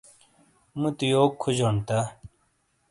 مُوتی 0.79 1.07
یوک 1.13 1.31
کھوجون 1.41 1.75
تا؟ 1.87 1.97